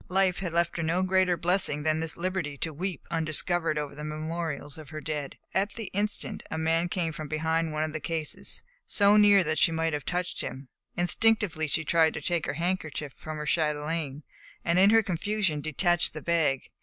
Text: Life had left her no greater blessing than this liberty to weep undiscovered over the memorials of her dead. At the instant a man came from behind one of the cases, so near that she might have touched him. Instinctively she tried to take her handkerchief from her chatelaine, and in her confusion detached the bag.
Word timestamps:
Life 0.09 0.39
had 0.39 0.51
left 0.51 0.77
her 0.77 0.81
no 0.81 1.03
greater 1.03 1.37
blessing 1.37 1.83
than 1.83 1.99
this 1.99 2.17
liberty 2.17 2.57
to 2.57 2.73
weep 2.73 3.05
undiscovered 3.11 3.77
over 3.77 3.93
the 3.93 4.03
memorials 4.03 4.79
of 4.79 4.89
her 4.89 4.99
dead. 4.99 5.37
At 5.53 5.73
the 5.75 5.91
instant 5.93 6.41
a 6.49 6.57
man 6.57 6.89
came 6.89 7.13
from 7.13 7.27
behind 7.27 7.71
one 7.71 7.83
of 7.83 7.93
the 7.93 7.99
cases, 7.99 8.63
so 8.87 9.15
near 9.15 9.43
that 9.43 9.59
she 9.59 9.71
might 9.71 9.93
have 9.93 10.03
touched 10.05 10.41
him. 10.41 10.69
Instinctively 10.97 11.67
she 11.67 11.85
tried 11.85 12.15
to 12.15 12.21
take 12.21 12.47
her 12.47 12.53
handkerchief 12.55 13.13
from 13.15 13.37
her 13.37 13.45
chatelaine, 13.45 14.23
and 14.65 14.79
in 14.79 14.89
her 14.89 15.03
confusion 15.03 15.61
detached 15.61 16.13
the 16.15 16.21
bag. 16.23 16.71